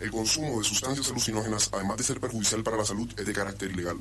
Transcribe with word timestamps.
El 0.00 0.10
consumo 0.12 0.58
de 0.58 0.64
sustancias 0.64 1.08
alucinógenas, 1.08 1.68
además 1.72 1.96
de 1.96 2.04
ser 2.04 2.20
perjudicial 2.20 2.62
para 2.62 2.76
la 2.76 2.84
salud, 2.84 3.08
es 3.18 3.26
de 3.26 3.32
carácter 3.32 3.70
ilegal. 3.72 3.96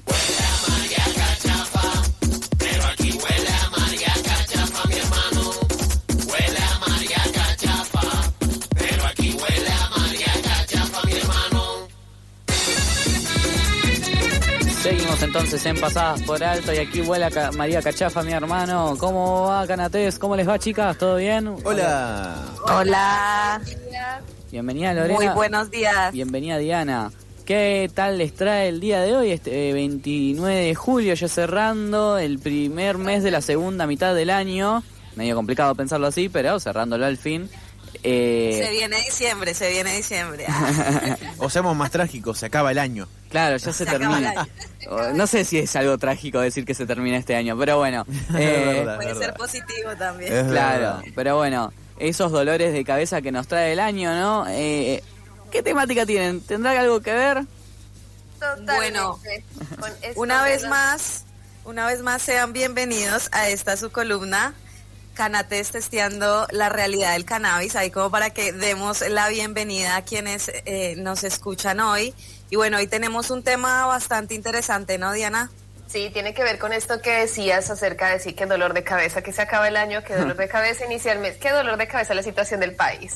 Pero 2.59 2.83
aquí 2.85 3.11
huele 3.11 3.49
a 3.49 3.69
María 3.79 4.13
Cachafa, 4.23 4.87
mi 4.87 4.95
hermano. 4.95 5.51
Huele 6.29 6.59
a 6.59 6.79
María 6.87 7.17
Cachafa. 7.33 8.31
Pero 8.77 9.05
aquí 9.05 9.31
huele 9.41 9.69
a 9.71 9.89
María 9.97 10.33
Cachafa, 10.43 11.01
mi 11.07 11.13
hermano. 11.13 11.63
Seguimos 14.83 15.21
entonces 15.23 15.65
en 15.65 15.79
Pasadas 15.79 16.21
por 16.21 16.43
Alto 16.43 16.73
y 16.73 16.77
aquí 16.77 17.01
vuela 17.01 17.31
Ca- 17.31 17.51
María 17.53 17.81
Cachafa, 17.81 18.21
mi 18.21 18.33
hermano. 18.33 18.95
¿Cómo 18.99 19.47
va, 19.47 19.65
Canatés? 19.65 20.19
¿Cómo 20.19 20.35
les 20.35 20.47
va, 20.47 20.59
chicas? 20.59 20.95
¿Todo 20.97 21.15
bien? 21.15 21.47
Hola. 21.63 22.45
Hola, 22.65 23.61
Bienvenida, 24.51 24.93
Lorena. 24.93 25.15
muy 25.15 25.27
buenos 25.27 25.69
días. 25.71 26.11
Bienvenida, 26.13 26.57
Diana. 26.57 27.11
¿Qué 27.45 27.89
tal 27.93 28.17
les 28.17 28.33
trae 28.33 28.67
el 28.69 28.79
día 28.79 29.01
de 29.01 29.15
hoy, 29.15 29.31
este 29.31 29.69
eh, 29.69 29.73
29 29.73 30.55
de 30.55 30.75
julio, 30.75 31.13
ya 31.13 31.27
cerrando 31.27 32.17
el 32.17 32.39
primer 32.39 32.97
mes 32.97 33.23
de 33.23 33.31
la 33.31 33.41
segunda 33.41 33.87
mitad 33.87 34.13
del 34.15 34.29
año? 34.29 34.83
Medio 35.15 35.35
complicado 35.35 35.73
pensarlo 35.75 36.07
así, 36.07 36.29
pero 36.29 36.59
cerrándolo 36.59 37.05
al 37.05 37.17
fin. 37.17 37.49
Eh, 38.03 38.61
Se 38.63 38.71
viene 38.71 38.97
diciembre, 38.97 39.53
se 39.53 39.69
viene 39.71 39.95
diciembre. 39.95 40.45
O 41.39 41.49
seamos 41.49 41.75
más 41.75 41.89
trágicos, 41.91 42.37
se 42.37 42.45
acaba 42.47 42.71
el 42.71 42.79
año. 42.79 43.07
Claro, 43.29 43.57
ya 43.57 43.73
se, 43.73 43.85
termina. 43.85 44.47
No 45.15 45.27
sé 45.27 45.43
si 45.45 45.57
es 45.57 45.75
algo 45.75 45.97
trágico 45.97 46.39
decir 46.39 46.63
que 46.65 46.73
se 46.73 46.85
termina 46.85 47.17
este 47.17 47.35
año, 47.35 47.57
pero 47.57 47.77
bueno. 47.77 48.05
eh, 48.37 48.83
verdad. 48.85 48.95
Puede 48.97 49.15
ser 49.15 49.33
positivo 49.33 49.95
también. 49.97 50.31
Es 50.33 50.43
Claro, 50.47 50.79
verdad. 50.79 51.01
pero 51.15 51.35
bueno, 51.37 51.73
esos 51.99 52.31
dolores 52.31 52.73
de 52.73 52.83
cabeza 52.85 53.21
que 53.21 53.31
nos 53.31 53.47
trae 53.47 53.73
el 53.73 53.79
año, 53.79 54.13
¿no? 54.13 54.45
Eh, 54.49 55.03
¿Qué 55.51 55.63
temática 55.63 56.05
tienen? 56.05 56.41
¿Tendrá 56.41 56.79
algo 56.79 57.01
que 57.01 57.13
ver? 57.13 57.43
Bueno, 58.65 59.19
Con 59.79 59.91
esto 60.01 60.21
una 60.21 60.43
vez 60.43 60.61
la- 60.63 60.69
más, 60.69 61.23
una 61.65 61.87
vez 61.87 62.01
más 62.01 62.21
sean 62.21 62.53
bienvenidos 62.53 63.29
a 63.31 63.49
esta 63.49 63.77
su 63.77 63.89
columna. 63.91 64.53
Canates 65.15 65.71
testeando 65.71 66.45
la 66.51 66.69
realidad 66.69 67.13
del 67.13 67.25
cannabis, 67.25 67.75
ahí 67.75 67.89
como 67.89 68.11
para 68.11 68.29
que 68.29 68.53
demos 68.53 69.01
la 69.09 69.29
bienvenida 69.29 69.95
a 69.95 70.03
quienes 70.03 70.51
eh, 70.65 70.93
nos 70.97 71.23
escuchan 71.23 71.79
hoy. 71.79 72.13
Y 72.51 72.55
bueno, 72.55 72.77
hoy 72.77 72.85
tenemos 72.85 73.31
un 73.31 73.41
tema 73.41 73.87
bastante 73.87 74.35
interesante, 74.35 74.99
¿no, 74.99 75.11
Diana? 75.13 75.49
Sí, 75.87 76.09
tiene 76.11 76.33
que 76.33 76.43
ver 76.43 76.59
con 76.59 76.73
esto 76.73 77.01
que 77.01 77.11
decías 77.11 77.69
acerca 77.69 78.09
de 78.09 78.19
sí, 78.19 78.33
que 78.33 78.45
dolor 78.45 78.73
de 78.73 78.83
cabeza, 78.83 79.21
que 79.21 79.31
se 79.31 79.41
acaba 79.41 79.67
el 79.69 79.77
año, 79.77 80.03
que 80.03 80.15
dolor 80.15 80.35
de 80.35 80.47
cabeza 80.49 80.83
inicia 80.85 81.13
el 81.13 81.19
mes, 81.19 81.37
qué 81.37 81.49
dolor 81.51 81.77
de 81.77 81.87
cabeza 81.87 82.13
la 82.13 82.23
situación 82.23 82.59
del 82.59 82.75
país. 82.75 83.15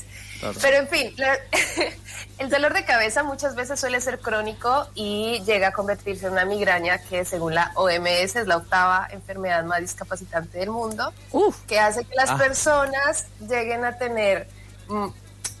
Pero 0.62 0.78
en 0.78 0.88
fin, 0.88 1.12
la- 1.18 1.38
el 2.38 2.48
dolor 2.48 2.72
de 2.72 2.84
cabeza 2.86 3.22
muchas 3.22 3.54
veces 3.54 3.78
suele 3.78 4.00
ser 4.00 4.18
crónico 4.20 4.88
y 4.94 5.42
llega 5.44 5.68
a 5.68 5.72
convertirse 5.72 6.26
en 6.26 6.32
una 6.32 6.46
migraña 6.46 6.98
que 6.98 7.24
según 7.26 7.54
la 7.54 7.72
OMS 7.74 8.36
es 8.36 8.46
la 8.46 8.56
octava 8.56 9.06
enfermedad 9.12 9.64
más 9.64 9.80
discapacitante 9.80 10.58
del 10.58 10.70
mundo, 10.70 11.12
Uf, 11.30 11.60
que 11.66 11.78
hace 11.78 12.04
que 12.04 12.14
las 12.16 12.30
Ah. 12.30 12.38
personas 12.38 13.26
lleguen 13.40 13.84
a 13.84 13.98
tener... 13.98 14.48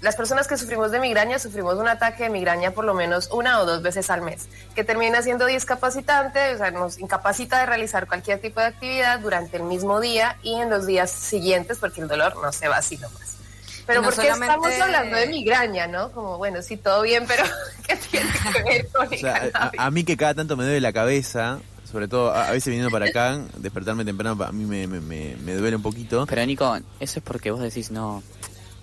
las 0.02 0.16
personas 0.16 0.46
que 0.48 0.58
sufrimos 0.58 0.90
de 0.90 1.00
migraña 1.00 1.38
sufrimos 1.38 1.76
un 1.76 1.88
ataque 1.88 2.24
de 2.24 2.28
migraña 2.30 2.72
por 2.72 2.84
lo 2.84 2.92
menos 2.92 3.28
una 3.32 3.60
o 3.60 3.64
dos 3.66 3.82
veces 3.82 4.10
al 4.10 4.20
mes, 4.20 4.48
que 4.74 4.84
termina 4.84 5.22
siendo 5.22 5.46
discapacitante, 5.46 6.54
o 6.54 6.58
sea, 6.58 6.70
nos 6.70 6.98
incapacita 6.98 7.60
de 7.60 7.66
realizar 7.66 8.06
cualquier 8.06 8.40
tipo 8.40 8.60
de 8.60 8.66
actividad 8.66 9.20
durante 9.20 9.56
el 9.56 9.62
mismo 9.62 10.00
día 10.00 10.36
y 10.42 10.54
en 10.60 10.68
los 10.70 10.86
días 10.86 11.10
siguientes 11.10 11.78
porque 11.78 12.00
el 12.02 12.08
dolor 12.08 12.34
no 12.42 12.52
se 12.52 12.68
va 12.68 12.76
así 12.78 12.96
nomás. 12.98 13.36
Pero 13.86 14.00
no 14.00 14.08
¿por 14.08 14.14
qué 14.16 14.22
solamente- 14.32 14.54
estamos 14.54 14.80
hablando 14.80 15.16
de 15.16 15.26
migraña, 15.26 15.86
no? 15.88 16.12
Como, 16.12 16.38
bueno, 16.38 16.62
sí, 16.62 16.76
todo 16.76 17.02
bien, 17.02 17.24
pero 17.26 17.44
¿qué 17.86 17.96
tiene 17.96 18.30
que 18.54 18.62
ver 18.62 18.88
con 18.88 19.08
O 19.08 19.10
el 19.10 19.18
sea, 19.18 19.36
a, 19.36 19.50
cannabis? 19.50 19.80
a 19.80 19.90
mí 19.90 20.04
que 20.04 20.16
cada 20.16 20.34
tanto 20.34 20.56
me 20.56 20.64
duele 20.64 20.80
la 20.80 20.92
cabeza, 20.92 21.58
sobre 21.90 22.06
todo 22.08 22.32
a, 22.32 22.46
a 22.48 22.50
veces 22.52 22.66
viniendo 22.68 22.90
para 22.90 23.06
acá, 23.06 23.40
despertarme 23.56 24.04
temprano, 24.04 24.42
a 24.44 24.52
mí 24.52 24.64
me, 24.64 24.86
me, 24.86 25.00
me, 25.00 25.36
me 25.36 25.54
duele 25.54 25.76
un 25.76 25.82
poquito. 25.82 26.26
pero 26.26 26.44
Nico, 26.46 26.76
eso 27.00 27.18
es 27.18 27.24
porque 27.24 27.50
vos 27.50 27.60
decís, 27.60 27.90
no, 27.90 28.22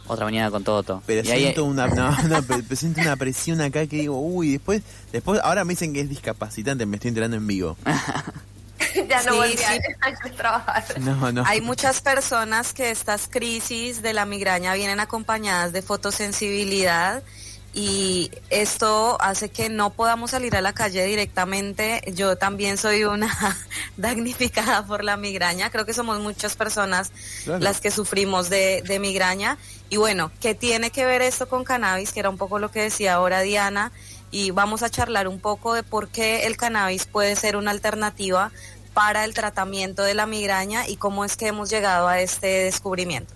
otra 0.10 0.26
mañana 0.26 0.52
con 0.52 0.64
Toto. 0.64 1.02
Pero 1.06 1.26
y 1.28 1.32
ahí, 1.32 1.42
siento 1.44 1.64
una, 1.66 1.88
no, 1.88 2.12
no, 2.28 2.44
pero- 2.44 2.62
pero 2.64 2.76
siento 2.76 3.00
una 3.02 3.16
presión 3.16 3.62
acá 3.62 3.88
que 3.88 3.98
digo, 3.98 4.20
uy, 4.20 4.52
después, 4.54 4.82
después, 5.12 5.40
ahora 5.44 5.64
me 5.64 5.74
dicen 5.74 5.94
que 5.94 6.02
es 6.02 6.10
discapacitante, 6.10 6.86
me 6.86 6.98
estoy 6.98 7.10
enterando 7.10 7.38
en 7.38 7.48
vivo. 7.48 7.78
ya 9.10 9.24
no 9.24 9.32
Sí, 9.34 9.38
volví 9.38 9.58
sí. 9.58 9.64
a 10.02 10.30
trabajar. 10.36 11.00
No, 11.00 11.32
no. 11.32 11.44
Hay 11.46 11.62
muchas 11.62 12.02
personas 12.02 12.74
que 12.74 12.92
estas 12.92 13.28
crisis 13.30 14.02
de 14.02 14.14
la 14.14 14.26
migraña 14.26 14.74
vienen 14.74 15.00
acompañadas 15.00 15.72
de 15.74 15.82
fotosensibilidad 15.82 17.24
y 17.74 18.32
esto 18.50 19.18
hace 19.22 19.50
que 19.50 19.70
no 19.70 19.92
podamos 19.92 20.32
salir 20.32 20.56
a 20.56 20.62
la 20.62 20.74
calle 20.74 21.04
directamente. 21.06 22.02
Yo 22.16 22.36
también 22.38 22.78
soy 22.78 23.04
una 23.04 23.30
damnificada 23.98 24.86
por 24.86 25.04
la 25.04 25.18
migraña. 25.18 25.70
Creo 25.70 25.86
que 25.86 25.94
somos 25.94 26.20
muchas 26.20 26.56
personas 26.56 27.12
Claro. 27.44 27.60
las 27.60 27.80
que 27.80 27.92
sufrimos 27.92 28.50
de, 28.50 28.82
de 28.86 29.00
migraña. 29.00 29.58
Y 29.90 29.98
bueno, 29.98 30.32
¿qué 30.42 30.56
tiene 30.56 30.92
que 30.92 31.06
ver 31.06 31.22
esto 31.22 31.48
con 31.48 31.64
cannabis? 31.64 32.12
Que 32.12 32.20
era 32.22 32.30
un 32.30 32.38
poco 32.38 32.60
lo 32.60 32.72
que 32.72 32.82
decía 32.82 33.14
ahora 33.14 33.42
Diana. 33.42 33.92
Y 34.32 34.52
vamos 34.52 34.84
a 34.84 34.90
charlar 34.90 35.28
un 35.28 35.40
poco 35.40 35.74
de 35.74 35.84
por 35.84 36.10
qué 36.10 36.46
el 36.48 36.58
cannabis 36.58 37.06
puede 37.06 37.36
ser 37.36 37.56
una 37.56 37.72
alternativa 37.72 38.52
para 38.94 39.26
el 39.26 39.34
tratamiento 39.34 40.04
de 40.04 40.14
la 40.16 40.26
migraña 40.26 40.88
y 40.88 40.98
cómo 40.98 41.24
es 41.24 41.38
que 41.38 41.48
hemos 41.48 41.70
llegado 41.70 42.08
a 42.08 42.20
este 42.20 42.48
descubrimiento. 42.66 43.34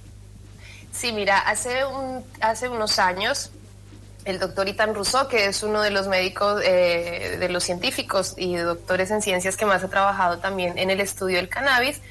Sí, 0.92 1.12
mira, 1.12 1.40
hace, 1.40 1.86
un, 1.86 2.24
hace 2.42 2.70
unos 2.70 3.00
años 3.00 3.50
el 4.26 4.40
doctor 4.40 4.68
Itan 4.68 4.94
Rousseau, 4.96 5.28
que 5.28 5.46
es 5.46 5.64
uno 5.64 5.82
de 5.82 5.92
los 5.92 6.08
médicos, 6.08 6.62
eh, 6.66 7.38
de 7.40 7.50
los 7.50 7.64
científicos 7.64 8.34
y 8.38 8.56
doctores 8.56 9.12
en 9.12 9.22
ciencias 9.22 9.58
que 9.58 9.66
más 9.66 9.84
ha 9.84 9.90
trabajado 9.90 10.40
también 10.40 10.78
en 10.78 10.90
el 10.90 11.00
estudio 11.02 11.38
del 11.38 11.50
cannabis, 11.50 12.02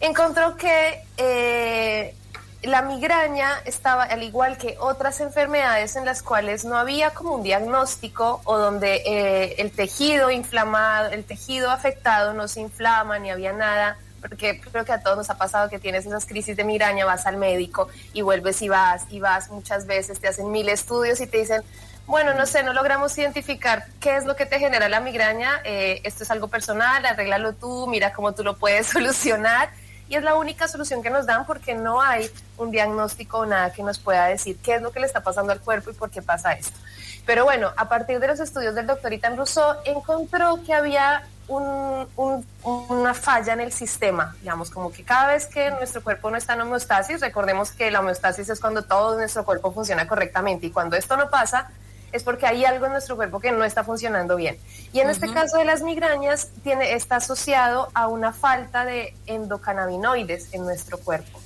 encontró 0.00 0.56
que 0.56 1.02
eh, 1.16 2.14
la 2.62 2.82
migraña 2.82 3.50
estaba, 3.64 4.04
al 4.04 4.22
igual 4.22 4.58
que 4.58 4.76
otras 4.80 5.20
enfermedades 5.20 5.96
en 5.96 6.04
las 6.04 6.22
cuales 6.22 6.64
no 6.64 6.76
había 6.76 7.10
como 7.10 7.34
un 7.34 7.42
diagnóstico 7.42 8.40
o 8.44 8.58
donde 8.58 9.02
eh, 9.06 9.54
el 9.58 9.70
tejido 9.70 10.30
inflamado, 10.30 11.10
el 11.10 11.24
tejido 11.24 11.70
afectado 11.70 12.34
no 12.34 12.48
se 12.48 12.60
inflama 12.60 13.18
ni 13.18 13.30
había 13.30 13.52
nada, 13.52 13.96
porque 14.20 14.60
creo 14.60 14.84
que 14.84 14.92
a 14.92 15.00
todos 15.00 15.16
nos 15.16 15.30
ha 15.30 15.38
pasado 15.38 15.68
que 15.68 15.78
tienes 15.78 16.06
esas 16.06 16.26
crisis 16.26 16.56
de 16.56 16.64
migraña, 16.64 17.04
vas 17.04 17.26
al 17.26 17.36
médico 17.36 17.88
y 18.12 18.22
vuelves 18.22 18.62
y 18.62 18.68
vas 18.68 19.04
y 19.10 19.20
vas 19.20 19.50
muchas 19.50 19.86
veces, 19.86 20.20
te 20.20 20.28
hacen 20.28 20.50
mil 20.50 20.68
estudios 20.68 21.20
y 21.20 21.26
te 21.26 21.38
dicen, 21.38 21.62
bueno, 22.06 22.32
no 22.32 22.46
sé, 22.46 22.62
no 22.62 22.72
logramos 22.72 23.16
identificar 23.18 23.84
qué 24.00 24.16
es 24.16 24.24
lo 24.24 24.34
que 24.34 24.46
te 24.46 24.58
genera 24.58 24.88
la 24.88 25.00
migraña, 25.00 25.60
eh, 25.64 26.00
esto 26.04 26.22
es 26.22 26.30
algo 26.30 26.48
personal, 26.48 27.04
arréglalo 27.04 27.52
tú, 27.52 27.86
mira 27.86 28.14
cómo 28.14 28.32
tú 28.32 28.42
lo 28.42 28.56
puedes 28.56 28.86
solucionar. 28.92 29.70
Y 30.08 30.16
es 30.16 30.22
la 30.22 30.34
única 30.36 30.68
solución 30.68 31.02
que 31.02 31.10
nos 31.10 31.26
dan 31.26 31.44
porque 31.44 31.74
no 31.74 32.00
hay 32.00 32.30
un 32.56 32.70
diagnóstico 32.70 33.40
o 33.40 33.46
nada 33.46 33.74
que 33.74 33.82
nos 33.82 33.98
pueda 33.98 34.24
decir 34.24 34.56
qué 34.62 34.76
es 34.76 34.82
lo 34.82 34.90
que 34.90 35.00
le 35.00 35.06
está 35.06 35.22
pasando 35.22 35.52
al 35.52 35.60
cuerpo 35.60 35.90
y 35.90 35.92
por 35.92 36.08
qué 36.08 36.22
pasa 36.22 36.52
esto. 36.52 36.78
Pero 37.26 37.44
bueno, 37.44 37.74
a 37.76 37.90
partir 37.90 38.18
de 38.18 38.26
los 38.26 38.40
estudios 38.40 38.74
del 38.74 38.86
doctor 38.86 39.12
Itan 39.12 39.36
Rousseau, 39.36 39.76
encontró 39.84 40.60
que 40.64 40.72
había 40.72 41.24
un- 41.48 42.06
un- 42.16 42.46
una 42.90 43.14
falla 43.14 43.52
en 43.54 43.60
el 43.60 43.72
sistema, 43.72 44.36
digamos, 44.40 44.70
como 44.70 44.92
que 44.92 45.02
cada 45.04 45.28
vez 45.28 45.46
que 45.46 45.70
nuestro 45.70 46.02
cuerpo 46.04 46.30
no 46.30 46.36
está 46.36 46.52
en 46.54 46.60
homeostasis, 46.60 47.20
recordemos 47.20 47.70
que 47.72 47.90
la 47.90 48.00
homeostasis 48.00 48.48
es 48.50 48.60
cuando 48.60 48.82
todo 48.82 49.16
nuestro 49.16 49.44
cuerpo 49.44 49.72
funciona 49.72 50.06
correctamente 50.06 50.66
y 50.66 50.70
cuando 50.70 50.96
esto 50.96 51.16
no 51.16 51.30
pasa, 51.30 51.70
es 52.12 52.22
porque 52.22 52.46
hay 52.46 52.64
algo 52.64 52.86
en 52.86 52.92
nuestro 52.92 53.16
cuerpo 53.16 53.38
que 53.40 53.52
no 53.52 53.64
está 53.64 53.84
funcionando 53.84 54.36
bien. 54.36 54.58
Y 54.92 55.00
en 55.00 55.10
este 55.10 55.26
caso 55.34 55.58
de 55.58 55.64
las 55.66 55.82
migrañas, 55.82 56.48
tiene, 56.62 56.94
está 56.94 57.16
asociado 57.16 57.90
a 57.92 58.08
una 58.08 58.32
falta 58.32 58.84
de 58.86 59.14
endocannabinoides 59.26 60.54
en 60.54 60.64
nuestro 60.64 60.98
cuerpo. 60.98 61.38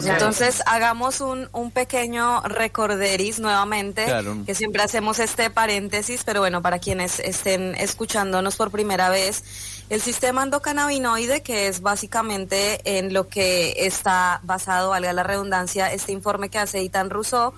Sea, 0.00 0.14
Entonces 0.14 0.62
hagamos 0.66 1.20
un, 1.20 1.48
un 1.52 1.70
pequeño 1.70 2.40
recorderis 2.42 3.38
nuevamente, 3.40 4.04
Claro. 4.04 4.36
que 4.46 4.54
siempre 4.54 4.82
hacemos 4.82 5.18
este 5.18 5.50
paréntesis, 5.50 6.22
pero 6.24 6.40
bueno, 6.40 6.62
para 6.62 6.78
quienes 6.78 7.20
estén 7.20 7.74
escuchándonos 7.76 8.56
por 8.56 8.70
primera 8.70 9.08
vez, 9.10 9.44
el 9.90 10.00
sistema 10.00 10.42
endocannabinoide, 10.42 11.42
que 11.42 11.68
es 11.68 11.80
básicamente 11.82 12.80
en 12.84 13.12
lo 13.12 13.28
que 13.28 13.74
está 13.86 14.40
basado, 14.42 14.90
valga 14.90 15.12
la 15.12 15.22
redundancia, 15.22 15.92
este 15.92 16.12
informe 16.12 16.48
que 16.48 16.58
hace 16.58 16.82
Itan 16.82 17.10
Rousseau, 17.10 17.52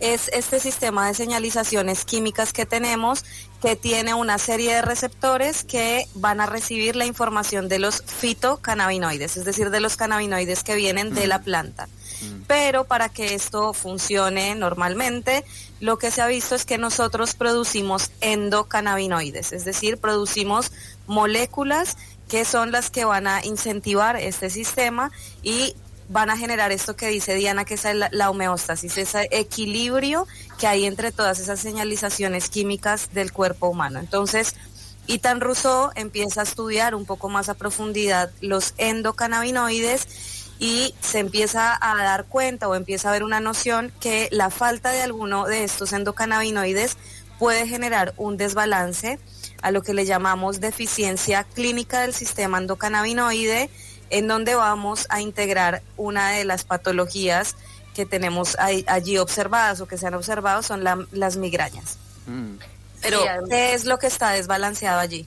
es 0.00 0.28
este 0.32 0.60
sistema 0.60 1.06
de 1.06 1.14
señalizaciones 1.14 2.04
químicas 2.04 2.52
que 2.52 2.66
tenemos 2.66 3.24
que 3.62 3.76
tiene 3.76 4.12
una 4.14 4.38
serie 4.38 4.74
de 4.74 4.82
receptores 4.82 5.64
que 5.64 6.06
van 6.14 6.40
a 6.40 6.46
recibir 6.46 6.96
la 6.96 7.06
información 7.06 7.68
de 7.68 7.78
los 7.78 8.02
fitocannabinoides, 8.02 9.36
es 9.36 9.44
decir, 9.44 9.70
de 9.70 9.80
los 9.80 9.96
cannabinoides 9.96 10.62
que 10.62 10.74
vienen 10.74 11.14
de 11.14 11.26
la 11.26 11.40
planta. 11.40 11.88
Pero 12.46 12.84
para 12.84 13.08
que 13.08 13.34
esto 13.34 13.72
funcione 13.72 14.54
normalmente, 14.54 15.44
lo 15.80 15.98
que 15.98 16.10
se 16.10 16.22
ha 16.22 16.26
visto 16.26 16.54
es 16.54 16.64
que 16.64 16.78
nosotros 16.78 17.34
producimos 17.34 18.10
endocannabinoides, 18.20 19.52
es 19.52 19.64
decir, 19.64 19.98
producimos 19.98 20.72
moléculas 21.06 21.96
que 22.28 22.44
son 22.44 22.72
las 22.72 22.90
que 22.90 23.04
van 23.04 23.26
a 23.26 23.44
incentivar 23.44 24.16
este 24.16 24.50
sistema 24.50 25.10
y 25.42 25.76
van 26.08 26.30
a 26.30 26.36
generar 26.36 26.72
esto 26.72 26.96
que 26.96 27.08
dice 27.08 27.34
Diana, 27.34 27.64
que 27.64 27.74
es 27.74 27.84
la, 28.10 28.30
homeostasis, 28.30 28.96
ese 28.98 29.28
equilibrio 29.30 30.26
que 30.58 30.66
hay 30.66 30.84
entre 30.84 31.12
todas 31.12 31.38
esas 31.38 31.60
señalizaciones 31.60 32.48
químicas 32.48 33.12
del 33.12 33.32
cuerpo 33.32 33.68
humano. 33.68 33.98
Entonces, 33.98 34.54
Itan 35.06 35.40
Rousseau 35.40 35.90
empieza 35.94 36.40
a 36.40 36.44
estudiar 36.44 36.94
un 36.94 37.06
poco 37.06 37.28
más 37.28 37.48
a 37.48 37.54
profundidad 37.54 38.30
los 38.40 38.74
endocannabinoides 38.76 40.08
y 40.58 40.94
se 41.00 41.18
empieza 41.18 41.76
a 41.80 42.02
dar 42.02 42.24
cuenta 42.24 42.68
o 42.68 42.74
empieza 42.74 43.08
a 43.08 43.12
ver 43.12 43.22
una 43.22 43.40
noción 43.40 43.92
que 44.00 44.28
la 44.32 44.50
falta 44.50 44.90
de 44.90 45.02
alguno 45.02 45.46
de 45.46 45.64
estos 45.64 45.92
endocannabinoides 45.92 46.96
puede 47.38 47.68
generar 47.68 48.14
un 48.16 48.36
desbalance 48.36 49.18
a 49.62 49.70
lo 49.70 49.82
que 49.82 49.94
le 49.94 50.06
llamamos 50.06 50.60
deficiencia 50.60 51.44
clínica 51.44 52.00
del 52.00 52.14
sistema 52.14 52.58
endocannabinoide, 52.58 53.70
en 54.10 54.28
donde 54.28 54.54
vamos 54.54 55.06
a 55.10 55.20
integrar 55.20 55.82
una 55.96 56.30
de 56.32 56.44
las 56.44 56.64
patologías 56.64 57.56
que 57.94 58.06
tenemos 58.06 58.56
ahí- 58.58 58.84
allí 58.88 59.18
observadas 59.18 59.80
o 59.80 59.86
que 59.86 59.96
se 59.98 60.06
han 60.06 60.14
observado 60.14 60.62
son 60.62 60.84
la- 60.84 61.04
las 61.12 61.36
migrañas. 61.36 61.96
Mm. 62.26 62.56
Pero, 63.02 63.20
Sí, 63.20 63.28
¿qué 63.50 63.74
es 63.74 63.84
lo 63.84 63.98
que 63.98 64.06
está 64.06 64.30
desbalanceado 64.30 64.98
allí? 65.00 65.26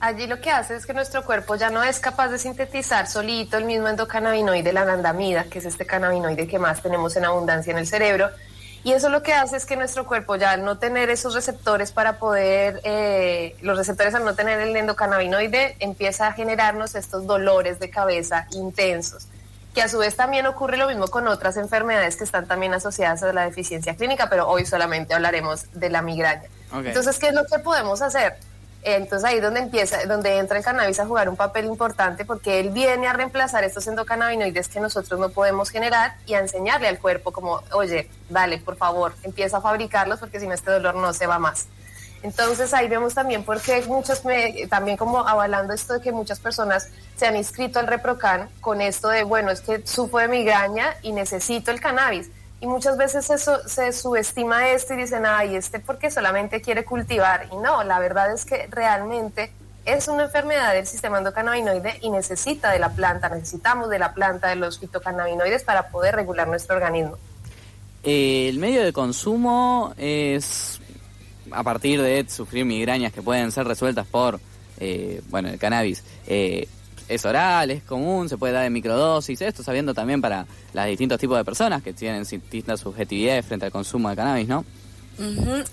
Allí 0.00 0.26
lo 0.26 0.40
que 0.40 0.50
hace 0.50 0.76
es 0.76 0.86
que 0.86 0.94
nuestro 0.94 1.24
cuerpo 1.24 1.56
ya 1.56 1.68
no 1.70 1.82
es 1.82 1.98
capaz 2.00 2.28
de 2.28 2.38
sintetizar 2.38 3.06
solito 3.06 3.58
el 3.58 3.64
mismo 3.66 3.86
endocannabinoide, 3.88 4.72
la 4.72 4.82
anandamida, 4.82 5.44
que 5.44 5.58
es 5.58 5.66
este 5.66 5.84
cannabinoide 5.84 6.46
que 6.48 6.58
más 6.58 6.80
tenemos 6.82 7.14
en 7.16 7.26
abundancia 7.26 7.70
en 7.72 7.78
el 7.78 7.86
cerebro. 7.86 8.30
Y 8.82 8.92
eso 8.92 9.10
lo 9.10 9.22
que 9.22 9.34
hace 9.34 9.56
es 9.56 9.66
que 9.66 9.76
nuestro 9.76 10.06
cuerpo 10.06 10.36
ya 10.36 10.52
al 10.52 10.64
no 10.64 10.78
tener 10.78 11.10
esos 11.10 11.34
receptores 11.34 11.92
para 11.92 12.18
poder, 12.18 12.80
eh, 12.84 13.56
los 13.60 13.76
receptores 13.76 14.14
al 14.14 14.24
no 14.24 14.34
tener 14.34 14.58
el 14.60 14.74
endocannabinoide, 14.74 15.76
empieza 15.80 16.28
a 16.28 16.32
generarnos 16.32 16.94
estos 16.94 17.26
dolores 17.26 17.78
de 17.78 17.90
cabeza 17.90 18.46
intensos. 18.52 19.26
Que 19.74 19.82
a 19.82 19.88
su 19.88 19.98
vez 19.98 20.16
también 20.16 20.46
ocurre 20.46 20.78
lo 20.78 20.88
mismo 20.88 21.08
con 21.08 21.28
otras 21.28 21.56
enfermedades 21.56 22.16
que 22.16 22.24
están 22.24 22.46
también 22.46 22.72
asociadas 22.72 23.22
a 23.22 23.32
la 23.32 23.44
deficiencia 23.44 23.94
clínica, 23.94 24.28
pero 24.28 24.48
hoy 24.48 24.64
solamente 24.64 25.14
hablaremos 25.14 25.66
de 25.72 25.90
la 25.90 26.00
migraña. 26.02 26.48
Entonces, 26.72 27.18
¿qué 27.18 27.28
es 27.28 27.34
lo 27.34 27.44
que 27.44 27.58
podemos 27.58 28.00
hacer? 28.00 28.38
Entonces 28.82 29.28
ahí 29.28 29.40
donde 29.40 29.60
empieza, 29.60 30.04
donde 30.06 30.38
entra 30.38 30.56
el 30.56 30.64
cannabis 30.64 30.98
a 31.00 31.06
jugar 31.06 31.28
un 31.28 31.36
papel 31.36 31.66
importante 31.66 32.24
porque 32.24 32.60
él 32.60 32.70
viene 32.70 33.08
a 33.08 33.12
reemplazar 33.12 33.62
estos 33.62 33.86
endocannabinoides 33.86 34.68
que 34.68 34.80
nosotros 34.80 35.20
no 35.20 35.28
podemos 35.28 35.68
generar 35.68 36.14
y 36.26 36.32
a 36.32 36.38
enseñarle 36.40 36.88
al 36.88 36.98
cuerpo 36.98 37.30
como, 37.30 37.62
oye, 37.72 38.08
dale, 38.30 38.56
por 38.58 38.76
favor, 38.76 39.12
empieza 39.22 39.58
a 39.58 39.60
fabricarlos 39.60 40.18
porque 40.18 40.40
si 40.40 40.46
no 40.46 40.54
este 40.54 40.70
dolor 40.70 40.94
no 40.94 41.12
se 41.12 41.26
va 41.26 41.38
más. 41.38 41.66
Entonces 42.22 42.72
ahí 42.74 42.88
vemos 42.88 43.14
también 43.14 43.44
porque 43.44 43.82
muchos, 43.86 44.24
me- 44.24 44.66
también 44.68 44.96
como 44.96 45.26
avalando 45.26 45.72
esto 45.72 45.94
de 45.94 46.00
que 46.00 46.12
muchas 46.12 46.38
personas 46.38 46.88
se 47.16 47.26
han 47.26 47.36
inscrito 47.36 47.78
al 47.78 47.86
Reprocan 47.86 48.48
con 48.60 48.80
esto 48.80 49.08
de, 49.08 49.24
bueno, 49.24 49.50
es 49.50 49.60
que 49.60 49.86
sufro 49.86 50.18
de 50.20 50.28
migraña 50.28 50.96
y 51.02 51.12
necesito 51.12 51.70
el 51.70 51.80
cannabis. 51.80 52.30
Y 52.60 52.66
muchas 52.66 52.98
veces 52.98 53.30
eso, 53.30 53.66
se 53.66 53.92
subestima 53.92 54.70
esto 54.70 54.94
y 54.94 54.98
dicen, 54.98 55.24
ay, 55.24 55.56
este 55.56 55.80
porque 55.80 56.10
solamente 56.10 56.60
quiere 56.60 56.84
cultivar. 56.84 57.48
Y 57.50 57.56
no, 57.56 57.82
la 57.84 57.98
verdad 57.98 58.32
es 58.32 58.44
que 58.44 58.66
realmente 58.70 59.50
es 59.86 60.08
una 60.08 60.24
enfermedad 60.24 60.74
del 60.74 60.86
sistema 60.86 61.18
endocannabinoide 61.18 61.98
y 62.02 62.10
necesita 62.10 62.70
de 62.70 62.78
la 62.78 62.90
planta, 62.90 63.30
necesitamos 63.30 63.88
de 63.88 63.98
la 63.98 64.12
planta, 64.12 64.48
de 64.48 64.56
los 64.56 64.78
fitocannabinoides 64.78 65.64
para 65.64 65.88
poder 65.88 66.16
regular 66.16 66.48
nuestro 66.48 66.76
organismo. 66.76 67.16
El 68.02 68.58
medio 68.58 68.84
de 68.84 68.92
consumo 68.92 69.94
es 69.96 70.80
a 71.50 71.62
partir 71.62 72.00
de 72.00 72.28
sufrir 72.28 72.64
migrañas 72.64 73.12
que 73.12 73.22
pueden 73.22 73.52
ser 73.52 73.66
resueltas 73.66 74.06
por, 74.06 74.40
eh, 74.78 75.22
bueno, 75.28 75.48
el 75.48 75.58
cannabis. 75.58 76.04
Eh, 76.26 76.68
es 77.10 77.24
oral, 77.24 77.70
es 77.70 77.82
común, 77.82 78.28
se 78.28 78.38
puede 78.38 78.52
dar 78.52 78.64
en 78.64 78.72
microdosis, 78.72 79.40
esto 79.42 79.62
sabiendo 79.62 79.92
también 79.92 80.20
para 80.20 80.46
los 80.72 80.86
distintos 80.86 81.18
tipos 81.18 81.36
de 81.36 81.44
personas 81.44 81.82
que 81.82 81.92
tienen 81.92 82.22
distintas 82.22 82.80
subjetividades 82.80 83.44
frente 83.44 83.66
al 83.66 83.72
consumo 83.72 84.08
de 84.08 84.16
cannabis, 84.16 84.48
¿no? 84.48 84.64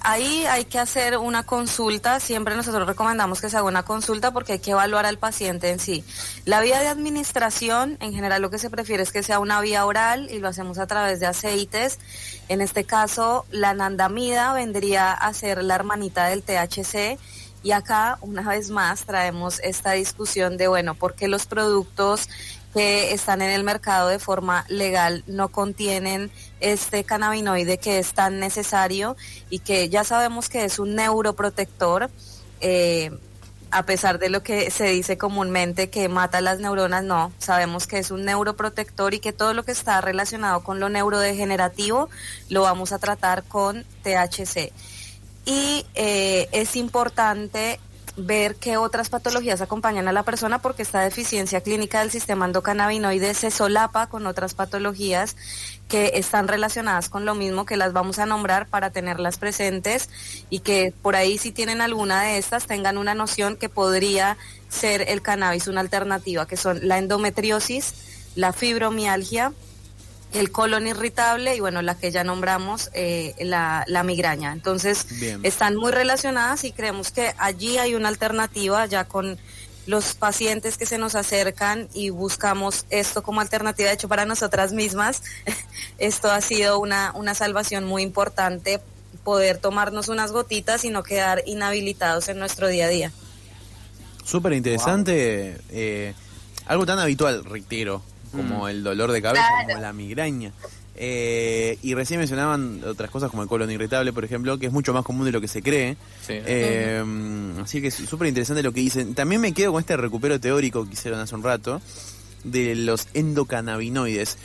Ahí 0.01 0.43
hay 0.49 0.65
que 0.65 0.77
hacer 0.77 1.17
una 1.17 1.43
consulta, 1.43 2.19
siempre 2.19 2.55
nosotros 2.55 2.85
recomendamos 2.85 3.39
que 3.39 3.49
se 3.49 3.55
haga 3.55 3.65
una 3.65 3.83
consulta 3.83 4.31
porque 4.31 4.53
hay 4.53 4.59
que 4.59 4.71
evaluar 4.71 5.05
al 5.05 5.19
paciente 5.19 5.69
en 5.69 5.79
sí. 5.79 6.03
La 6.43 6.59
vía 6.59 6.81
de 6.81 6.87
administración, 6.87 7.97
en 8.01 8.13
general 8.13 8.41
lo 8.41 8.49
que 8.49 8.57
se 8.57 8.69
prefiere 8.69 9.03
es 9.03 9.13
que 9.13 9.23
sea 9.23 9.39
una 9.39 9.61
vía 9.61 9.85
oral 9.85 10.27
y 10.29 10.39
lo 10.39 10.49
hacemos 10.49 10.79
a 10.79 10.87
través 10.87 11.21
de 11.21 11.27
aceites. 11.27 11.97
En 12.49 12.59
este 12.59 12.83
caso, 12.83 13.45
la 13.49 13.73
nandamida 13.73 14.51
vendría 14.51 15.13
a 15.13 15.33
ser 15.33 15.63
la 15.63 15.75
hermanita 15.75 16.25
del 16.25 16.43
THC 16.43 17.17
y 17.67 17.73
acá, 17.73 18.17
una 18.21 18.43
vez 18.43 18.69
más, 18.69 19.03
traemos 19.03 19.59
esta 19.59 19.91
discusión 19.91 20.55
de, 20.55 20.69
bueno, 20.69 20.95
¿por 20.95 21.15
qué 21.15 21.27
los 21.27 21.47
productos 21.47 22.29
que 22.73 23.11
están 23.11 23.41
en 23.41 23.49
el 23.49 23.65
mercado 23.65 24.07
de 24.07 24.19
forma 24.19 24.63
legal 24.69 25.25
no 25.27 25.49
contienen 25.49 26.31
este 26.61 27.03
cannabinoide 27.03 27.77
que 27.77 27.99
es 27.99 28.13
tan 28.13 28.39
necesario 28.39 29.17
y 29.49 29.59
que 29.59 29.89
ya 29.89 30.05
sabemos 30.05 30.47
que 30.47 30.63
es 30.63 30.79
un 30.79 30.95
neuroprotector, 30.95 32.09
eh, 32.61 33.11
a 33.69 33.83
pesar 33.83 34.17
de 34.17 34.29
lo 34.29 34.43
que 34.43 34.71
se 34.71 34.85
dice 34.85 35.17
comúnmente 35.17 35.89
que 35.89 36.07
mata 36.07 36.39
las 36.39 36.61
neuronas, 36.61 37.03
no, 37.03 37.33
sabemos 37.37 37.85
que 37.85 37.99
es 37.99 38.11
un 38.11 38.23
neuroprotector 38.23 39.13
y 39.13 39.19
que 39.19 39.33
todo 39.33 39.53
lo 39.53 39.65
que 39.65 39.73
está 39.73 39.99
relacionado 39.99 40.63
con 40.63 40.79
lo 40.79 40.87
neurodegenerativo 40.87 42.07
lo 42.47 42.61
vamos 42.61 42.93
a 42.93 42.99
tratar 42.99 43.43
con 43.43 43.83
THC. 44.03 44.71
Y 45.47 45.85
eh, 45.95 46.49
es 46.51 46.75
importante 46.75 47.79
ver 48.17 48.55
qué 48.55 48.75
otras 48.75 49.07
patologías 49.09 49.61
acompañan 49.61 50.09
a 50.09 50.11
la 50.11 50.23
persona 50.23 50.59
porque 50.59 50.81
esta 50.81 50.99
deficiencia 51.01 51.61
clínica 51.61 52.01
del 52.01 52.11
sistema 52.11 52.45
endocannabinoide 52.45 53.33
se 53.33 53.49
solapa 53.49 54.07
con 54.07 54.27
otras 54.27 54.55
patologías 54.55 55.37
que 55.87 56.11
están 56.15 56.49
relacionadas 56.49 57.07
con 57.07 57.25
lo 57.25 57.33
mismo 57.33 57.65
que 57.65 57.77
las 57.77 57.93
vamos 57.93 58.19
a 58.19 58.25
nombrar 58.25 58.67
para 58.67 58.89
tenerlas 58.89 59.37
presentes 59.37 60.09
y 60.49 60.59
que 60.59 60.93
por 61.01 61.15
ahí 61.15 61.37
si 61.37 61.53
tienen 61.53 61.79
alguna 61.79 62.23
de 62.23 62.39
estas 62.39 62.65
tengan 62.65 62.97
una 62.97 63.15
noción 63.15 63.55
que 63.55 63.69
podría 63.69 64.35
ser 64.67 65.05
el 65.07 65.21
cannabis 65.21 65.67
una 65.67 65.79
alternativa, 65.79 66.45
que 66.45 66.57
son 66.57 66.85
la 66.85 66.97
endometriosis, 66.97 67.93
la 68.35 68.51
fibromialgia, 68.51 69.53
el 70.33 70.51
colon 70.51 70.87
irritable 70.87 71.55
y 71.55 71.59
bueno, 71.59 71.81
la 71.81 71.97
que 71.97 72.11
ya 72.11 72.23
nombramos, 72.23 72.89
eh, 72.93 73.33
la, 73.39 73.83
la 73.87 74.03
migraña. 74.03 74.51
Entonces, 74.53 75.07
Bien. 75.19 75.39
están 75.43 75.75
muy 75.75 75.91
relacionadas 75.91 76.63
y 76.63 76.71
creemos 76.71 77.11
que 77.11 77.33
allí 77.37 77.77
hay 77.77 77.95
una 77.95 78.09
alternativa 78.09 78.85
ya 78.85 79.05
con 79.05 79.37
los 79.85 80.15
pacientes 80.15 80.77
que 80.77 80.85
se 80.85 80.97
nos 80.97 81.15
acercan 81.15 81.87
y 81.93 82.09
buscamos 82.09 82.85
esto 82.89 83.23
como 83.23 83.39
alternativa, 83.39 83.87
de 83.87 83.95
hecho 83.95 84.09
para 84.09 84.25
nosotras 84.25 84.73
mismas, 84.73 85.23
esto 85.97 86.29
ha 86.29 86.41
sido 86.41 86.79
una, 86.79 87.13
una 87.15 87.33
salvación 87.33 87.85
muy 87.85 88.03
importante, 88.03 88.81
poder 89.23 89.59
tomarnos 89.59 90.09
unas 90.09 90.33
gotitas 90.33 90.83
y 90.83 90.89
no 90.89 91.03
quedar 91.03 91.41
inhabilitados 91.45 92.27
en 92.27 92.37
nuestro 92.37 92.67
día 92.67 92.85
a 92.85 92.89
día. 92.89 93.11
Súper 94.25 94.51
interesante. 94.53 95.57
eh, 95.69 96.13
algo 96.65 96.85
tan 96.85 96.99
habitual, 96.99 97.45
reitero, 97.45 98.03
como 98.31 98.67
el 98.67 98.83
dolor 98.83 99.11
de 99.11 99.21
cabeza, 99.21 99.47
como 99.67 99.81
la 99.81 99.93
migraña. 99.93 100.51
Eh, 100.99 101.77
y 101.83 101.93
recién 101.93 102.19
mencionaban 102.19 102.81
otras 102.83 103.11
cosas 103.11 103.29
como 103.29 103.43
el 103.43 103.49
colon 103.49 103.69
irritable, 103.69 104.11
por 104.13 104.25
ejemplo, 104.25 104.57
que 104.57 104.65
es 104.65 104.71
mucho 104.71 104.93
más 104.93 105.03
común 105.03 105.25
de 105.25 105.31
lo 105.31 105.39
que 105.39 105.47
se 105.47 105.61
cree. 105.61 105.95
Sí. 106.25 106.33
Eh, 106.33 107.03
Así 107.61 107.81
que 107.81 107.87
es 107.87 107.95
súper 107.95 108.27
interesante 108.27 108.63
lo 108.63 108.73
que 108.73 108.81
dicen. 108.81 109.13
También 109.13 109.41
me 109.41 109.53
quedo 109.53 109.73
con 109.73 109.79
este 109.79 109.95
recupero 109.95 110.39
teórico 110.39 110.85
que 110.85 110.93
hicieron 110.93 111.19
hace 111.19 111.35
un 111.35 111.43
rato 111.43 111.81
de 112.43 112.75
los 112.75 113.07
endocannabinoides. 113.13 114.37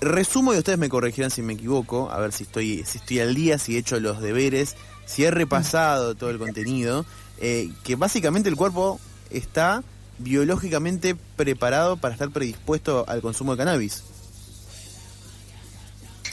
Resumo 0.00 0.54
y 0.54 0.58
ustedes 0.58 0.78
me 0.78 0.88
corregirán 0.88 1.30
si 1.30 1.42
me 1.42 1.54
equivoco, 1.54 2.10
a 2.10 2.18
ver 2.18 2.32
si 2.32 2.44
estoy, 2.44 2.84
si 2.84 2.98
estoy 2.98 3.20
al 3.20 3.34
día, 3.34 3.58
si 3.58 3.76
he 3.76 3.78
hecho 3.78 3.98
los 4.00 4.20
deberes, 4.20 4.76
si 5.06 5.24
he 5.24 5.30
repasado 5.30 6.14
todo 6.14 6.30
el 6.30 6.38
contenido, 6.38 7.04
eh, 7.38 7.70
que 7.84 7.96
básicamente 7.96 8.48
el 8.48 8.56
cuerpo 8.56 9.00
está 9.30 9.82
biológicamente 10.18 11.16
preparado 11.36 11.96
para 11.96 12.14
estar 12.14 12.30
predispuesto 12.30 13.04
al 13.08 13.20
consumo 13.20 13.52
de 13.52 13.58
cannabis. 13.58 14.02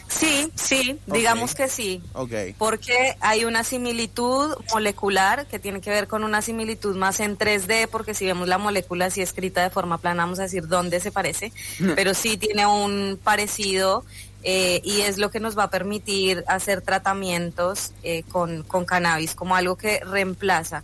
Sí, 0.07 0.51
sí, 0.55 0.99
digamos 1.07 1.55
que 1.55 1.67
sí. 1.69 2.01
Ok. 2.13 2.31
Porque 2.57 3.15
hay 3.21 3.45
una 3.45 3.63
similitud 3.63 4.55
molecular 4.71 5.47
que 5.47 5.57
tiene 5.57 5.81
que 5.81 5.89
ver 5.89 6.07
con 6.07 6.23
una 6.23 6.41
similitud 6.41 6.95
más 6.97 7.19
en 7.21 7.37
3D, 7.37 7.87
porque 7.89 8.13
si 8.13 8.25
vemos 8.25 8.47
la 8.47 8.57
molécula 8.57 9.05
así 9.05 9.21
escrita 9.21 9.63
de 9.63 9.69
forma 9.69 9.97
plana, 9.97 10.23
vamos 10.23 10.39
a 10.39 10.43
decir 10.43 10.67
dónde 10.67 10.99
se 10.99 11.11
parece, 11.11 11.51
pero 11.95 12.13
sí 12.13 12.37
tiene 12.37 12.65
un 12.65 13.19
parecido 13.23 14.03
eh, 14.43 14.81
y 14.83 15.01
es 15.01 15.17
lo 15.17 15.31
que 15.31 15.39
nos 15.39 15.57
va 15.57 15.63
a 15.63 15.69
permitir 15.69 16.43
hacer 16.47 16.81
tratamientos 16.81 17.91
eh, 18.03 18.23
con, 18.23 18.63
con 18.63 18.85
cannabis 18.85 19.33
como 19.33 19.55
algo 19.55 19.77
que 19.77 20.01
reemplaza. 20.01 20.83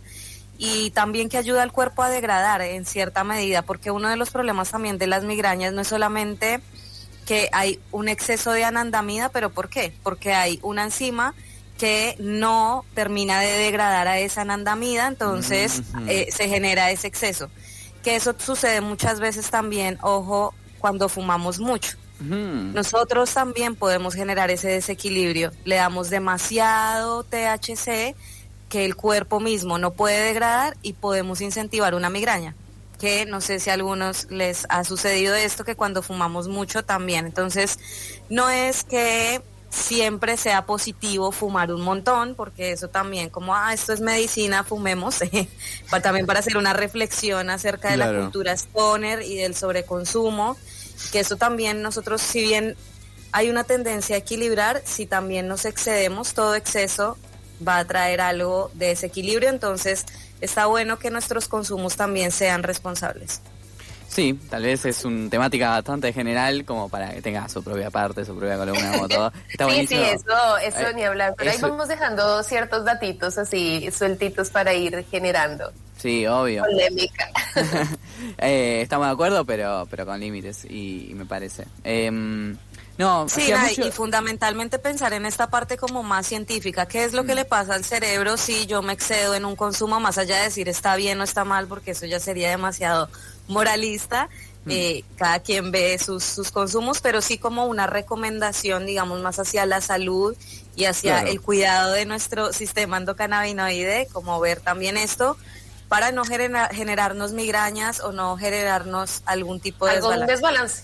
Y 0.58 0.90
también 0.90 1.28
que 1.28 1.38
ayuda 1.38 1.62
al 1.62 1.72
cuerpo 1.72 2.02
a 2.02 2.10
degradar 2.10 2.60
en 2.60 2.84
cierta 2.84 3.22
medida, 3.22 3.62
porque 3.62 3.92
uno 3.92 4.08
de 4.08 4.16
los 4.16 4.30
problemas 4.30 4.70
también 4.70 4.98
de 4.98 5.06
las 5.06 5.22
migrañas 5.24 5.72
no 5.72 5.82
es 5.82 5.88
solamente 5.88 6.60
que 7.26 7.48
hay 7.52 7.78
un 7.92 8.08
exceso 8.08 8.50
de 8.52 8.64
anandamida, 8.64 9.28
pero 9.28 9.50
¿por 9.50 9.68
qué? 9.68 9.92
Porque 10.02 10.32
hay 10.32 10.58
una 10.62 10.82
enzima 10.82 11.34
que 11.78 12.16
no 12.18 12.84
termina 12.94 13.40
de 13.40 13.52
degradar 13.52 14.08
a 14.08 14.18
esa 14.18 14.40
anandamida, 14.40 15.06
entonces 15.06 15.82
eh, 16.08 16.28
se 16.32 16.48
genera 16.48 16.90
ese 16.90 17.06
exceso. 17.06 17.50
Que 18.02 18.16
eso 18.16 18.34
sucede 18.36 18.80
muchas 18.80 19.20
veces 19.20 19.50
también, 19.50 19.98
ojo, 20.02 20.54
cuando 20.78 21.08
fumamos 21.08 21.60
mucho. 21.60 21.96
Nosotros 22.20 23.32
también 23.32 23.76
podemos 23.76 24.14
generar 24.14 24.50
ese 24.50 24.68
desequilibrio. 24.68 25.52
Le 25.64 25.76
damos 25.76 26.10
demasiado 26.10 27.22
THC 27.22 28.16
que 28.68 28.84
el 28.84 28.96
cuerpo 28.96 29.40
mismo 29.40 29.78
no 29.78 29.92
puede 29.92 30.20
degradar 30.20 30.76
y 30.82 30.92
podemos 30.92 31.40
incentivar 31.40 31.94
una 31.94 32.10
migraña. 32.10 32.54
Que 32.98 33.26
no 33.26 33.40
sé 33.40 33.60
si 33.60 33.70
a 33.70 33.74
algunos 33.74 34.30
les 34.30 34.66
ha 34.68 34.84
sucedido 34.84 35.34
esto, 35.34 35.64
que 35.64 35.76
cuando 35.76 36.02
fumamos 36.02 36.48
mucho 36.48 36.84
también. 36.84 37.26
Entonces, 37.26 37.78
no 38.28 38.50
es 38.50 38.84
que 38.84 39.40
siempre 39.70 40.36
sea 40.36 40.66
positivo 40.66 41.30
fumar 41.30 41.72
un 41.72 41.82
montón, 41.82 42.34
porque 42.34 42.72
eso 42.72 42.88
también, 42.88 43.30
como, 43.30 43.54
ah, 43.54 43.72
esto 43.72 43.92
es 43.92 44.00
medicina, 44.00 44.64
fumemos, 44.64 45.18
para, 45.90 46.02
también 46.02 46.26
para 46.26 46.40
hacer 46.40 46.56
una 46.56 46.72
reflexión 46.72 47.50
acerca 47.50 47.90
de 47.90 47.98
la 47.98 48.12
cultura 48.12 48.52
stoner 48.52 49.22
y 49.22 49.36
del 49.36 49.54
sobreconsumo, 49.54 50.56
que 51.12 51.20
eso 51.20 51.36
también 51.36 51.82
nosotros, 51.82 52.20
si 52.20 52.40
bien 52.42 52.76
hay 53.30 53.50
una 53.50 53.62
tendencia 53.64 54.16
a 54.16 54.18
equilibrar, 54.18 54.82
si 54.84 55.06
también 55.06 55.46
nos 55.46 55.66
excedemos, 55.66 56.34
todo 56.34 56.54
exceso 56.54 57.16
va 57.66 57.78
a 57.78 57.84
traer 57.84 58.20
algo 58.20 58.70
de 58.74 58.88
desequilibrio, 58.88 59.48
entonces 59.48 60.04
está 60.40 60.66
bueno 60.66 60.98
que 60.98 61.10
nuestros 61.10 61.48
consumos 61.48 61.96
también 61.96 62.30
sean 62.30 62.62
responsables. 62.62 63.40
Sí, 64.08 64.32
tal 64.48 64.62
vez 64.62 64.84
es 64.86 65.04
una 65.04 65.28
temática 65.28 65.68
bastante 65.68 66.12
general 66.14 66.64
como 66.64 66.88
para 66.88 67.10
que 67.10 67.20
tenga 67.20 67.46
su 67.48 67.62
propia 67.62 67.90
parte, 67.90 68.24
su 68.24 68.34
propia 68.34 68.56
columna, 68.56 68.92
como 68.92 69.06
todo. 69.08 69.32
Está 69.50 69.68
Sí, 69.70 69.86
sí, 69.86 69.94
eso, 69.96 70.56
eso 70.64 70.88
Eh, 70.88 70.94
ni 70.94 71.02
hablar. 71.04 71.34
Pero 71.36 71.50
eso- 71.50 71.66
ahí 71.66 71.70
vamos 71.70 71.88
dejando 71.88 72.42
ciertos 72.42 72.84
datitos 72.86 73.36
así 73.36 73.90
sueltitos 73.92 74.48
para 74.48 74.72
ir 74.72 75.04
generando 75.10 75.72
Sí, 75.98 76.26
obvio. 76.26 76.62
polémica. 76.64 77.28
Eh, 78.38 78.80
estamos 78.82 79.06
de 79.06 79.12
acuerdo, 79.12 79.44
pero 79.44 79.86
pero 79.90 80.04
con 80.06 80.18
límites, 80.20 80.64
y, 80.64 81.08
y 81.10 81.14
me 81.14 81.24
parece. 81.24 81.66
Em, 81.84 82.56
no, 82.98 83.28
Sí, 83.28 83.42
hacía 83.42 83.56
nada, 83.56 83.68
mucho- 83.70 83.86
y 83.86 83.90
fundamentalmente 83.92 84.78
pensar 84.78 85.12
en 85.12 85.24
esta 85.24 85.48
parte 85.48 85.76
como 85.78 86.02
más 86.02 86.26
científica, 86.26 86.86
qué 86.86 87.04
es 87.04 87.12
lo 87.14 87.24
que 87.24 87.34
le 87.34 87.44
pasa 87.44 87.74
al 87.74 87.84
cerebro 87.84 88.36
si 88.36 88.66
yo 88.66 88.82
me 88.82 88.92
excedo 88.92 89.34
en 89.34 89.44
un 89.44 89.56
consumo, 89.56 90.00
más 90.00 90.18
allá 90.18 90.36
de 90.38 90.42
decir 90.44 90.68
está 90.68 90.96
bien 90.96 91.20
o 91.20 91.24
está 91.24 91.44
mal, 91.44 91.66
porque 91.68 91.92
eso 91.92 92.04
ya 92.06 92.18
sería 92.20 92.50
demasiado 92.50 93.08
moralista, 93.46 94.28
eh, 94.70 95.02
cada 95.16 95.38
quien 95.40 95.70
ve 95.70 95.98
sus, 95.98 96.22
sus 96.22 96.50
consumos, 96.50 97.00
pero 97.00 97.22
sí 97.22 97.38
como 97.38 97.64
una 97.64 97.86
recomendación, 97.86 98.84
digamos, 98.84 99.20
más 99.22 99.38
hacia 99.38 99.64
la 99.64 99.80
salud 99.80 100.36
y 100.76 100.84
hacia 100.84 101.14
Claro. 101.14 101.28
el 101.28 101.40
cuidado 101.40 101.92
de 101.92 102.04
nuestro 102.04 102.52
sistema 102.52 102.98
endocannabinoide, 102.98 104.08
como 104.12 104.38
ver 104.40 104.60
también 104.60 104.98
esto, 104.98 105.38
para 105.88 106.12
no 106.12 106.24
genera- 106.26 106.68
generarnos 106.70 107.32
migrañas 107.32 108.00
o 108.00 108.12
no 108.12 108.36
generarnos 108.36 109.22
algún 109.24 109.58
tipo 109.60 109.86
de 109.86 109.92
Algún 109.92 110.10
desbalance. 110.26 110.32
desbalance. 110.34 110.82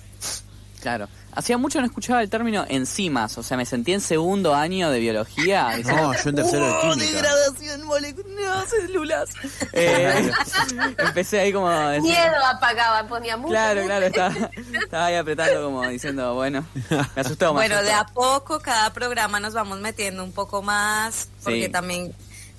Claro. 0.81 1.09
Hacía 1.37 1.59
mucho 1.59 1.81
no 1.81 1.87
escuchaba 1.87 2.23
el 2.23 2.31
término 2.31 2.65
enzimas, 2.69 3.37
o 3.39 3.43
sea, 3.43 3.57
me 3.57 3.67
sentí 3.67 3.93
en 3.93 4.01
segundo 4.01 4.55
año 4.55 4.91
de 4.91 5.01
biología. 5.01 5.69
decía, 5.77 5.93
No, 5.95 6.13
yo 6.15 6.31
en 6.31 6.37
tercero 6.37 6.65
de 6.67 6.73
"Oh, 6.73 6.81
química". 6.93 7.05
degradación 7.13 7.83
molecular, 7.85 8.67
células. 8.69 9.31
Eh, 9.73 10.31
empecé 10.99 11.41
ahí 11.41 11.53
como... 11.53 11.69
Miedo 12.01 12.37
apagaba, 12.55 13.07
ponía 13.09 13.37
mucho. 13.37 13.51
Claro, 13.51 13.83
claro, 13.85 14.07
estaba, 14.07 14.35
estaba 14.83 15.07
ahí 15.07 15.17
apretando 15.17 15.65
como 15.65 15.87
diciendo, 15.89 16.35
bueno, 16.35 16.65
me 16.91 17.21
asustó, 17.21 17.47
me 17.53 17.61
Bueno, 17.61 17.83
de 17.83 17.93
a 17.93 18.05
poco 18.07 18.61
cada 18.61 18.93
programa 18.93 19.41
nos 19.41 19.53
vamos 19.55 19.81
metiendo 19.81 20.23
un 20.23 20.33
poco 20.33 20.63
más, 20.63 21.29
porque 21.43 21.65
Sí. 21.67 21.69
también 21.73 22.15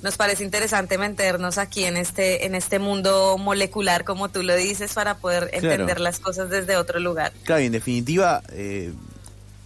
nos 0.05 0.15
parece 0.17 0.43
interesante 0.43 0.97
meternos 0.97 1.57
aquí 1.57 1.83
en 1.83 1.97
este, 1.97 2.45
en 2.45 2.55
este 2.55 2.79
mundo 2.79 3.37
molecular, 3.37 4.05
como 4.05 4.29
tú 4.29 4.43
lo 4.43 4.55
dices, 4.55 4.93
para 4.93 5.17
poder 5.17 5.49
Claro. 5.49 5.71
entender 5.71 5.99
las 5.99 6.19
cosas 6.19 6.49
desde 6.49 6.77
otro 6.77 6.99
lugar. 6.99 7.33
Claro, 7.43 7.61
y 7.61 7.65
en 7.65 7.71
definitiva, 7.73 8.41
eh, 8.53 8.93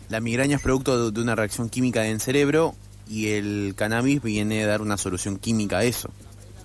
la 0.08 0.20
migraña 0.22 0.56
es 0.56 0.62
producto 0.64 1.06
de, 1.06 1.12
de 1.12 1.22
una 1.22 1.36
reacción 1.36 1.70
química 1.70 2.06
en 2.06 2.14
el 2.14 2.22
cerebro 2.22 2.74
y 3.08 3.32
el 3.32 3.74
cannabis 3.76 4.22
viene 4.24 4.64
a 4.64 4.68
dar 4.68 4.82
una 4.82 4.98
solución 4.98 5.38
química 5.38 5.80
a 5.80 5.84
eso. 5.84 6.10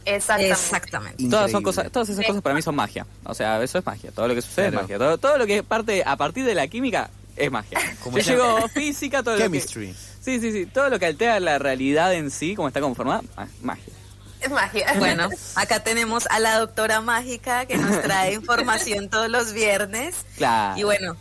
Exactamente. 0.05 0.53
Exactamente. 0.53 1.29
Todas, 1.29 1.51
son 1.51 1.63
cosas, 1.63 1.91
todas 1.91 2.09
esas 2.11 2.25
cosas 2.27 2.43
para 2.43 2.55
mí 2.55 2.63
son 2.63 2.77
magia. 2.77 3.07
O 3.25 3.35
sea, 3.35 3.63
eso 3.63 3.79
es 3.79 3.87
magia. 3.87 4.11
Todo 4.13 4.29
lo 4.29 4.35
que 4.35 4.43
sucede 4.43 4.71
Claro. 4.71 4.77
es 4.77 4.83
magia. 4.85 4.99
Todo, 4.99 5.19
todo 5.19 5.39
lo 5.39 5.47
que 5.47 5.63
parte 5.63 6.03
a 6.07 6.17
partir 6.17 6.45
de 6.45 6.55
la 6.55 6.69
química 6.69 7.11
es 7.37 7.51
magia. 7.51 7.79
Como 8.03 8.19
Yo 8.19 8.25
ya- 8.25 8.31
llego 8.33 8.69
física, 8.69 9.23
todo 9.23 9.35
lo 9.35 9.39
que... 9.39 9.45
Chemistry. 9.45 9.95
Sí, 10.21 10.41
sí, 10.41 10.53
sí. 10.53 10.67
Todo 10.67 10.89
lo 10.89 10.99
que 10.99 11.07
altera 11.07 11.39
la 11.41 11.59
realidad 11.59 12.15
en 12.15 12.31
sí, 12.31 12.55
como 12.55 12.69
está 12.69 12.81
conformada, 12.81 13.23
ah, 13.37 13.47
magia. 13.63 13.93
Es 14.41 14.51
magia. 14.51 14.95
Bueno, 14.99 15.29
acá 15.55 15.81
tenemos 15.85 16.27
a 16.31 16.39
la 16.39 16.59
doctora 16.59 17.03
mágica 17.03 17.67
que 17.67 17.77
nos 17.77 18.01
trae 18.03 18.33
información 18.41 19.11
todos 19.11 19.29
los 19.29 19.53
viernes. 19.53 20.17
Claro. 20.37 20.79
Y 20.79 20.85
bueno, 20.85 21.17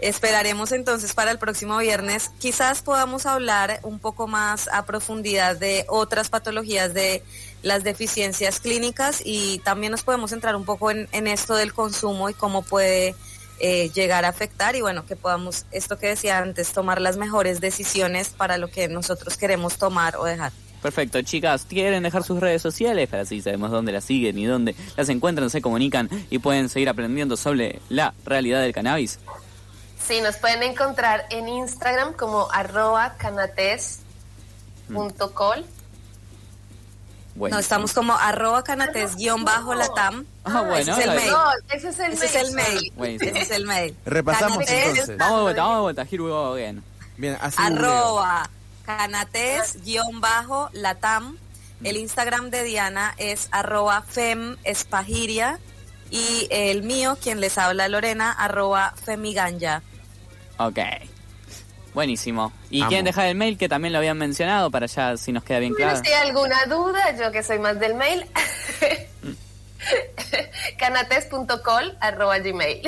esperaremos 0.00 0.72
entonces 0.72 1.12
para 1.12 1.30
el 1.30 1.38
próximo 1.38 1.76
viernes. 1.78 2.30
Quizás 2.38 2.80
podamos 2.82 3.26
hablar 3.26 3.80
un 3.82 3.98
poco 3.98 4.26
más 4.26 4.68
a 4.68 4.86
profundidad 4.86 5.56
de 5.56 5.84
otras 5.88 6.30
patologías 6.30 6.94
de 6.94 7.22
las 7.62 7.84
deficiencias 7.84 8.60
clínicas 8.60 9.20
y 9.24 9.58
también 9.64 9.90
nos 9.90 10.02
podemos 10.02 10.32
entrar 10.32 10.56
un 10.56 10.64
poco 10.64 10.90
en, 10.90 11.08
en 11.12 11.26
esto 11.26 11.54
del 11.56 11.74
consumo 11.74 12.30
y 12.30 12.34
cómo 12.34 12.62
puede 12.62 13.14
eh, 13.58 13.90
llegar 13.94 14.24
a 14.24 14.28
afectar 14.28 14.76
y 14.76 14.82
bueno, 14.82 15.06
que 15.06 15.16
podamos, 15.16 15.64
esto 15.72 15.98
que 15.98 16.08
decía 16.08 16.38
antes, 16.38 16.72
tomar 16.72 17.00
las 17.00 17.16
mejores 17.16 17.60
decisiones 17.60 18.28
para 18.28 18.58
lo 18.58 18.68
que 18.68 18.88
nosotros 18.88 19.36
queremos 19.36 19.78
tomar 19.78 20.16
o 20.16 20.24
dejar. 20.24 20.52
Perfecto, 20.82 21.20
chicas, 21.22 21.66
¿quieren 21.68 22.02
dejar 22.02 22.22
sus 22.22 22.38
redes 22.38 22.62
sociales? 22.62 23.08
Para 23.08 23.22
así 23.22 23.42
sabemos 23.42 23.70
dónde 23.70 23.92
las 23.92 24.04
siguen 24.04 24.38
y 24.38 24.44
dónde 24.44 24.76
las 24.96 25.08
encuentran, 25.08 25.50
se 25.50 25.62
comunican 25.62 26.08
y 26.30 26.38
pueden 26.38 26.68
seguir 26.68 26.88
aprendiendo 26.88 27.36
sobre 27.36 27.80
la 27.88 28.14
realidad 28.24 28.60
del 28.60 28.72
cannabis. 28.72 29.18
Sí, 30.06 30.20
nos 30.20 30.36
pueden 30.36 30.62
encontrar 30.62 31.24
en 31.30 31.48
Instagram 31.48 32.12
como 32.12 32.48
arroba 32.52 33.16
canates.col. 33.16 35.64
Bueno, 37.34 37.56
No, 37.56 37.60
estamos 37.60 37.92
como 37.92 38.12
arroba 38.12 38.62
canates 38.62 39.16
guion 39.16 39.44
bajo 39.44 39.74
latam. 39.74 40.26
Ah, 40.46 40.62
bueno, 40.62 40.76
ese 40.76 40.90
es 40.92 40.98
el 40.98 41.14
mail. 41.16 41.30
No, 41.30 41.44
ese 41.74 41.88
es 41.88 41.98
el 41.98 42.12
Ese 42.12 42.24
es 42.26 42.32
mail. 42.34 42.46
el 42.46 42.52
mail. 42.54 42.92
Buenísimo. 42.96 43.30
Ese 43.34 43.40
es 43.42 43.50
el 43.50 43.66
mail. 43.66 43.96
Repasamos 44.06 44.58
Canates 44.58 44.86
entonces. 44.88 45.18
Vamos 45.18 45.36
de 45.38 45.42
vuelta, 45.42 45.62
vamos 45.62 45.76
de 45.76 45.82
vuelta. 45.82 46.02
Here 46.02 46.22
we 46.22 46.28
go 46.30 46.52
again. 46.54 46.84
Bien, 47.16 47.36
así 47.40 47.56
arroba 47.62 48.48
canates 48.84 49.82
guion 49.84 50.20
bajo 50.20 50.70
latam. 50.72 51.36
El 51.82 51.96
Instagram 51.96 52.50
de 52.50 52.62
Diana 52.64 53.14
es 53.18 53.48
arroba 53.50 54.02
fem 54.02 54.56
espagiria 54.64 55.58
y 56.10 56.46
el 56.50 56.82
mío, 56.84 57.18
quien 57.20 57.40
les 57.40 57.58
habla 57.58 57.88
Lorena, 57.88 58.32
arroba 58.32 58.94
femiganja. 59.04 59.82
Ok. 60.58 60.78
Buenísimo. 61.94 62.52
¿Y 62.70 62.80
Amo. 62.82 62.88
quieren 62.90 63.04
dejar 63.06 63.26
el 63.26 63.34
mail 63.36 63.56
que 63.58 63.68
también 63.68 63.92
lo 63.92 63.98
habían 63.98 64.18
mencionado 64.18 64.70
para 64.70 64.86
ya 64.86 65.16
si 65.16 65.32
nos 65.32 65.42
queda 65.44 65.58
bien 65.60 65.72
Bueno, 65.72 65.90
claro? 65.92 66.04
si 66.04 66.12
hay 66.12 66.28
alguna 66.28 66.64
duda, 66.66 67.16
yo 67.18 67.32
que 67.32 67.42
soy 67.42 67.58
más 67.58 67.78
del 67.80 67.94
mail, 67.94 68.24
canates.col 70.78 71.96
arroba 72.00 72.38
gmail. 72.38 72.82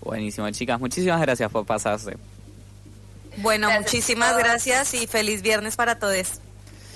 Buenísimo, 0.00 0.50
chicas. 0.50 0.80
Muchísimas 0.80 1.20
gracias 1.20 1.50
por 1.50 1.64
pasarse. 1.64 2.16
Bueno, 3.38 3.68
Gracias 3.68 3.84
muchísimas 3.92 4.36
gracias 4.36 4.94
y 4.94 5.06
feliz 5.06 5.42
viernes 5.42 5.76
para 5.76 5.98
todos. 5.98 6.40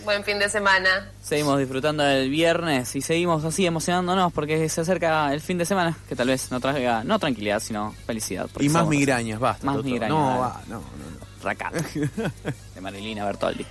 Buen 0.04 0.22
fin 0.22 0.38
de 0.38 0.48
semana. 0.48 1.10
Seguimos 1.20 1.58
disfrutando 1.58 2.04
del 2.04 2.30
viernes 2.30 2.94
y 2.94 3.00
seguimos 3.02 3.44
así 3.44 3.66
emocionándonos 3.66 4.32
porque 4.32 4.68
se 4.68 4.80
acerca 4.80 5.32
el 5.32 5.40
fin 5.40 5.58
de 5.58 5.64
semana 5.64 5.98
que 6.08 6.14
tal 6.14 6.28
vez 6.28 6.52
no 6.52 6.60
traiga 6.60 7.02
no 7.02 7.18
tranquilidad 7.18 7.58
sino 7.60 7.92
felicidad. 8.06 8.48
Y 8.60 8.68
más 8.68 8.86
migrañas, 8.86 9.40
basta. 9.40 9.66
Más 9.66 9.82
migrañas, 9.82 10.10
No, 10.10 10.38
va, 10.38 10.62
no, 10.68 10.74
no, 10.74 10.82
no. 10.82 11.26
De 12.74 12.80
Marilina 12.80 13.24
Bertoldi. 13.24 13.66